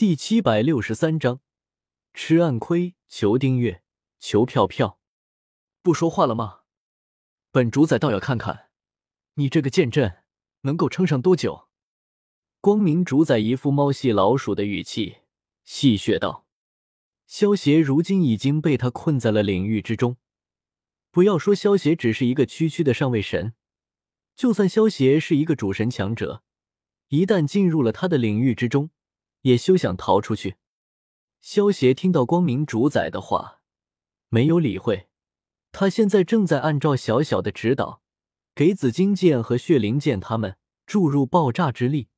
[0.00, 1.42] 第七百六十三章，
[2.14, 2.94] 吃暗亏。
[3.06, 3.82] 求订阅，
[4.18, 4.98] 求票票。
[5.82, 6.60] 不说话了吗？
[7.50, 8.70] 本主宰倒要看看，
[9.34, 10.22] 你这个剑阵
[10.62, 11.68] 能够撑上多久。
[12.62, 15.18] 光明主宰一副猫戏老鼠的语气，
[15.64, 16.46] 戏谑道
[17.28, 20.16] ：“萧协如今已经被他困在了领域之中。
[21.10, 23.52] 不要说萧协只是一个区区的上位神，
[24.34, 26.42] 就算萧协是一个主神强者，
[27.08, 28.88] 一旦进入了他的领域之中。”
[29.42, 30.56] 也休想逃出去。
[31.40, 33.60] 萧协听到光明主宰的话，
[34.28, 35.08] 没有理会。
[35.72, 38.02] 他现在正在按照小小的指导，
[38.54, 42.08] 给紫金剑和血灵剑他们注入爆炸之力，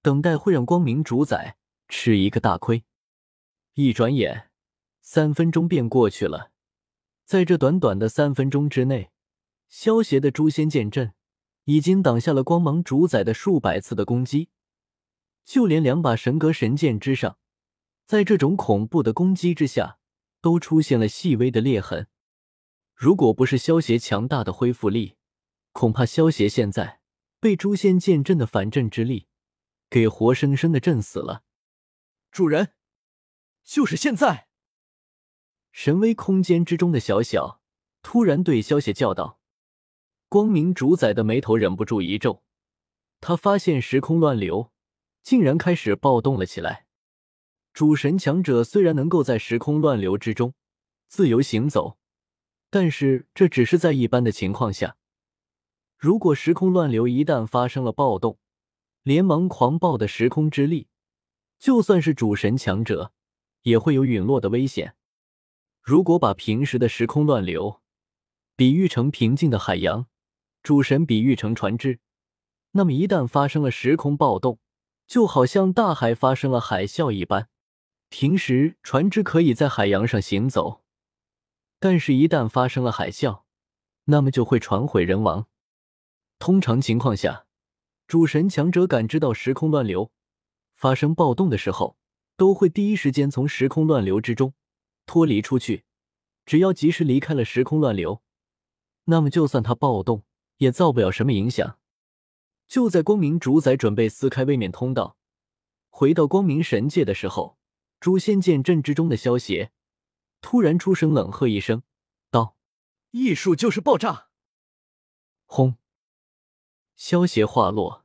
[0.00, 1.56] 等待会让光明主宰
[1.88, 2.84] 吃一个大亏。
[3.74, 4.50] 一转眼，
[5.00, 6.52] 三分钟便过去了。
[7.24, 9.10] 在这短短的三分钟之内，
[9.68, 11.12] 萧协的诛仙剑阵
[11.64, 14.48] 已经挡下了光芒主宰的数百次的攻击。
[15.48, 17.38] 就连两把神格神剑之上，
[18.04, 19.98] 在这种恐怖的攻击之下，
[20.42, 22.06] 都出现了细微的裂痕。
[22.94, 25.16] 如果不是萧协强大的恢复力，
[25.72, 27.00] 恐怕萧协现在
[27.40, 29.26] 被诛仙剑阵的反震之力
[29.88, 31.44] 给活生生的震死了。
[32.30, 32.74] 主人，
[33.64, 34.48] 就是现在！
[35.72, 37.62] 神威空间之中的小小
[38.02, 39.40] 突然对萧协叫道
[40.28, 42.42] ：“光明主宰的眉头忍不住一皱，
[43.18, 44.70] 他发现时空乱流。”
[45.28, 46.86] 竟然开始暴动了起来。
[47.74, 50.54] 主神强者虽然能够在时空乱流之中
[51.06, 51.98] 自由行走，
[52.70, 54.96] 但是这只是在一般的情况下。
[55.98, 58.38] 如果时空乱流一旦发生了暴动，
[59.02, 60.88] 连忙狂暴的时空之力，
[61.58, 63.12] 就算是主神强者
[63.64, 64.94] 也会有陨落的危险。
[65.82, 67.82] 如果把平时的时空乱流
[68.56, 70.06] 比喻成平静的海洋，
[70.62, 72.00] 主神比喻成船只，
[72.70, 74.58] 那么一旦发生了时空暴动，
[75.08, 77.48] 就好像大海发生了海啸一般，
[78.10, 80.82] 平时船只可以在海洋上行走，
[81.80, 83.44] 但是，一旦发生了海啸，
[84.04, 85.46] 那么就会船毁人亡。
[86.38, 87.46] 通常情况下，
[88.06, 90.12] 主神强者感知到时空乱流
[90.76, 91.96] 发生暴动的时候，
[92.36, 94.52] 都会第一时间从时空乱流之中
[95.06, 95.84] 脱离出去。
[96.44, 98.22] 只要及时离开了时空乱流，
[99.04, 100.24] 那么就算它暴动，
[100.58, 101.78] 也造不了什么影响。
[102.68, 105.16] 就在光明主宰准备撕开位面通道，
[105.88, 107.58] 回到光明神界的时候，
[107.98, 109.72] 诛仙剑阵之中的萧邪
[110.42, 111.82] 突然出声冷喝一声，
[112.30, 112.56] 道
[113.12, 114.28] ：“艺术就是爆炸！”
[115.46, 115.76] 轰！
[116.94, 118.04] 萧邪话落，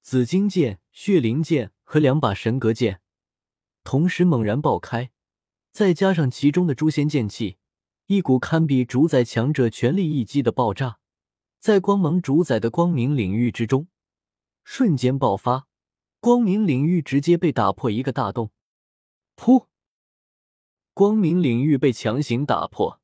[0.00, 3.00] 紫金剑、血灵剑和两把神格剑
[3.82, 5.10] 同时猛然爆开，
[5.72, 7.58] 再加上其中的诛仙剑气，
[8.06, 11.00] 一股堪比主宰强者全力一击的爆炸，
[11.58, 13.88] 在光芒主宰的光明领域之中。
[14.64, 15.68] 瞬间爆发，
[16.18, 18.50] 光明领域直接被打破一个大洞。
[19.36, 19.66] 噗！
[20.94, 23.00] 光明领域被强行打破，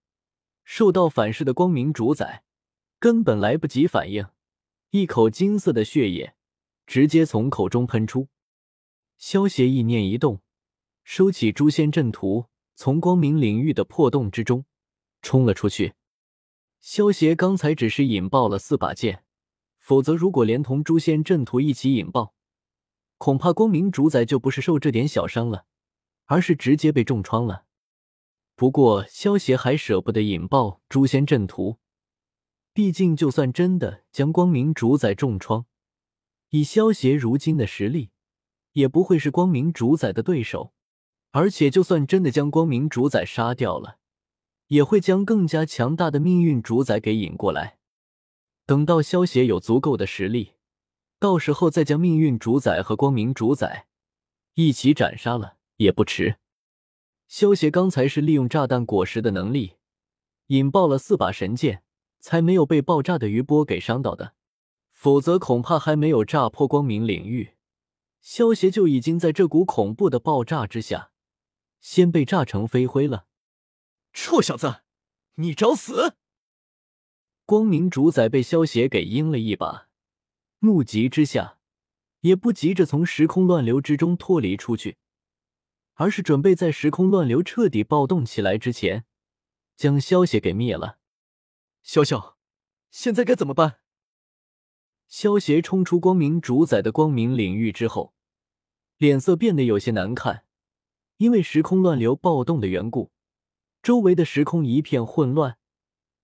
[0.64, 2.42] 受到反噬的光明主宰
[2.98, 4.26] 根本来不及反应，
[4.90, 6.34] 一口金色的血液
[6.86, 8.28] 直接从口中喷出。
[9.18, 10.40] 萧协意念一动，
[11.04, 14.64] 收起诛仙阵图，从光明领域的破洞之中
[15.20, 15.94] 冲了出去。
[16.80, 19.24] 萧协刚才只是引爆了四把剑。
[19.80, 22.34] 否则，如果连同诛仙阵图一起引爆，
[23.18, 25.64] 恐怕光明主宰就不是受这点小伤了，
[26.26, 27.64] 而是直接被重创了。
[28.54, 31.78] 不过，萧协还舍不得引爆诛仙阵图，
[32.72, 35.66] 毕竟就算真的将光明主宰重创，
[36.50, 38.10] 以萧协如今的实力，
[38.72, 40.72] 也不会是光明主宰的对手。
[41.32, 43.98] 而且，就算真的将光明主宰杀掉了，
[44.68, 47.79] 也会将更加强大的命运主宰给引过来。
[48.70, 50.54] 等到萧协有足够的实力，
[51.18, 53.88] 到时候再将命运主宰和光明主宰
[54.54, 56.36] 一起斩杀了也不迟。
[57.26, 59.72] 萧协刚才是利用炸弹果实的能力
[60.46, 61.82] 引爆了四把神剑，
[62.20, 64.34] 才没有被爆炸的余波给伤到的，
[64.92, 67.56] 否则恐怕还没有炸破光明领域，
[68.20, 71.10] 萧协就已经在这股恐怖的爆炸之下
[71.80, 73.26] 先被炸成飞灰了。
[74.12, 74.82] 臭小子，
[75.34, 76.14] 你找死！
[77.50, 79.88] 光明主宰被萧邪给阴了一把，
[80.60, 81.58] 怒极之下，
[82.20, 84.98] 也不急着从时空乱流之中脱离出去，
[85.94, 89.04] 而是准备在时空乱流彻底暴动起来之前，
[89.76, 91.00] 将萧邪给灭了。
[91.82, 92.38] 萧萧，
[92.92, 93.80] 现在该怎么办？
[95.08, 98.14] 萧邪冲出光明主宰的光明领域之后，
[98.96, 100.44] 脸色变得有些难看，
[101.16, 103.10] 因为时空乱流暴动的缘故，
[103.82, 105.56] 周围的时空一片混乱。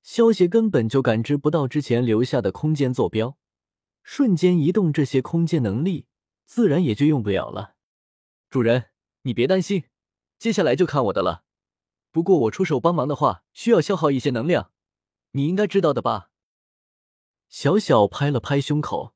[0.06, 3.36] 萧协根本就感知不到之前留下的空间坐标，
[4.04, 6.06] 瞬间移动这些空间能力，
[6.44, 7.74] 自然也就用不了了。
[8.48, 8.90] 主人，
[9.22, 9.86] 你别担心，
[10.38, 11.42] 接下来就看我的了。
[12.12, 14.70] 不过我出手帮忙的话，需要消耗一些能量，
[15.32, 16.30] 你应该知道的吧？
[17.48, 19.12] 小小拍了拍胸口，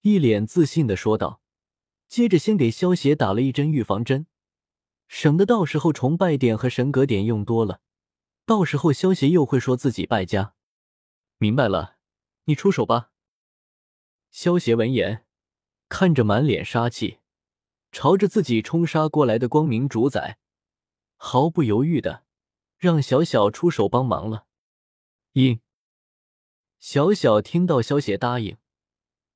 [0.00, 1.40] 一脸自信的说道，
[2.08, 4.26] 接着先给萧邪打了一针预防针，
[5.06, 7.80] 省得到时候崇拜点和神格点用多了，
[8.46, 10.54] 到时候萧邪又会说自己败家。
[11.38, 11.96] 明白了，
[12.44, 13.10] 你出手吧。
[14.30, 15.26] 萧邪闻言，
[15.88, 17.18] 看着满脸杀气，
[17.90, 20.38] 朝着自己冲杀过来的光明主宰，
[21.16, 22.24] 毫不犹豫的
[22.78, 24.46] 让小小出手帮忙了。
[25.32, 25.60] 应，
[26.78, 28.58] 小小听到萧邪答应，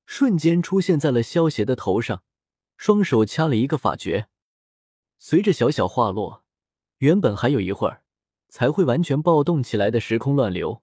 [0.07, 2.23] 瞬间出现在了萧邪的头上，
[2.77, 4.29] 双手掐了一个法诀。
[5.19, 6.45] 随着小小话落，
[6.99, 8.05] 原本还有一会儿
[8.50, 10.82] 才会完全暴动起来的时空乱流，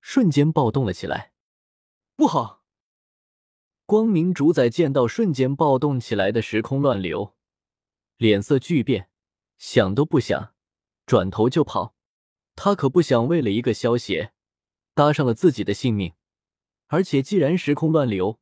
[0.00, 1.32] 瞬间暴动了起来。
[2.14, 2.62] 不好！
[3.86, 7.34] 光明主宰见到瞬间暴动起来的时空乱流，
[8.18, 9.08] 脸色巨变，
[9.56, 10.54] 想都不想，
[11.06, 11.94] 转头就跑。
[12.54, 14.32] 他可不想为了一个消邪，
[14.94, 16.12] 搭上了自己的性命。
[16.88, 18.40] 而且，既然时空乱流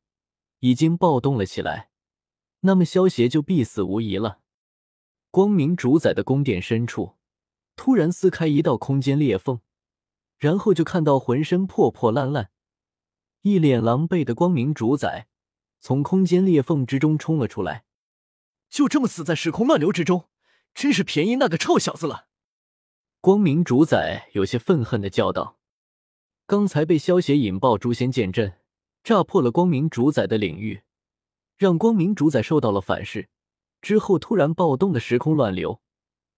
[0.59, 1.91] 已经暴动了起来，
[2.61, 4.39] 那么消邪就必死无疑了。
[5.29, 7.16] 光明主宰的宫殿深处，
[7.77, 9.61] 突然撕开一道空间裂缝，
[10.37, 12.49] 然后就看到浑身破破烂烂、
[13.43, 15.29] 一脸狼狈的光明主宰。
[15.79, 17.85] 从空间裂缝之中冲了出来，
[18.67, 20.27] 就这么死在时空乱流之中，
[20.73, 22.25] 真是便宜那个臭小子了！
[23.21, 25.59] 光明主宰有些愤恨的叫道
[26.47, 28.59] ：“刚才被萧邪引爆诛仙剑阵，
[29.03, 30.81] 炸破了光明主宰的领域，
[31.55, 33.29] 让光明主宰受到了反噬。
[33.79, 35.79] 之后突然暴动的时空乱流，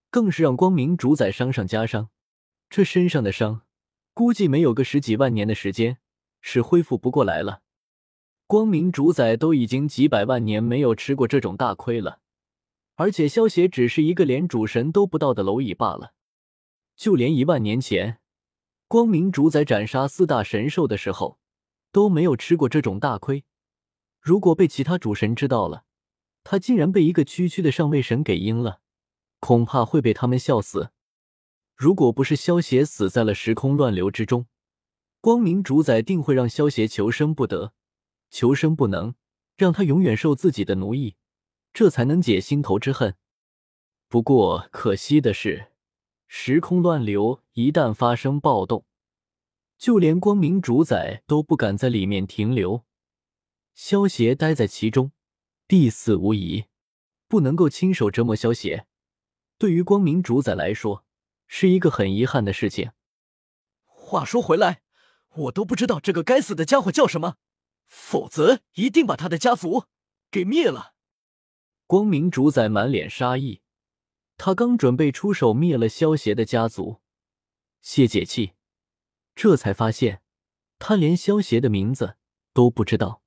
[0.10, 2.10] 更是让光明主宰伤上加伤。
[2.70, 3.62] 这身上的伤，
[4.14, 5.98] 估计没有个十几万年的时间
[6.42, 7.62] 是恢复不过来了。”
[8.48, 12.20] 光明主宰都已经几百万年没有吃过这种大亏了，
[12.96, 16.14] 而且萧邪只是一个连主神都不到的蝼蚁罢了。
[16.96, 18.20] 就连一万年前，
[18.88, 21.40] 光明主宰斩杀四大神兽的时候，
[21.92, 23.46] 都没有吃过这种大亏。
[24.20, 25.86] 如果被其他主神知道了，
[26.44, 28.82] 他竟然被一个区区的上位神给阴了，
[29.40, 30.92] 恐怕会被他们笑死。
[31.76, 34.48] 如果不是萧邪死在了时空乱流之中，
[35.22, 37.74] 光明主宰定会让萧邪求生不得。
[38.30, 39.16] 求生不能，
[39.56, 41.16] 让他永远受自己的奴役，
[41.74, 43.16] 这才能解心头之恨。
[44.08, 45.72] 不过可惜的是，
[46.28, 48.86] 时空乱流一旦发生暴动，
[49.78, 52.86] 就连光明主宰都不敢在里面停留。
[53.74, 55.12] 萧邪待在其中，
[55.66, 56.66] 必死无疑。
[57.28, 58.88] 不能够亲手折磨萧邪，
[59.60, 61.06] 对于光明主宰来说，
[61.46, 62.92] 是一个很遗憾的事情。
[63.86, 64.82] 话说回来，
[65.36, 67.36] 我都不知道这个该死的家伙叫什么。
[67.86, 69.84] 否则，一定把他的家族
[70.32, 70.94] 给灭了。
[71.86, 73.62] 光明主宰满脸杀意，
[74.38, 77.02] 他刚准备出手灭了萧邪的家族，
[77.82, 78.54] 泄解气，
[79.36, 80.22] 这才发现
[80.78, 82.16] 他连萧邪的名字
[82.54, 83.22] 都不知道。